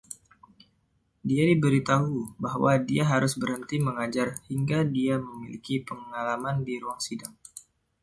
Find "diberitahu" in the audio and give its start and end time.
1.51-2.15